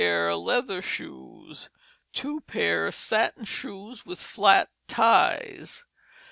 [0.01, 1.69] Leather Shoes.
[2.13, 2.89] 2 p.
[2.89, 5.85] Satin Shoes with flat ties.